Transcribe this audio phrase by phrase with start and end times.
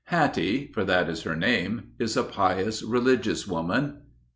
[0.05, 3.99] Hattie (for that is her name) is a pious, religious woman."